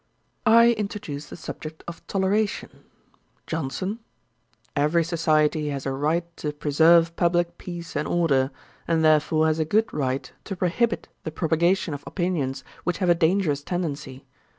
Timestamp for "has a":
5.69-5.91, 9.45-9.63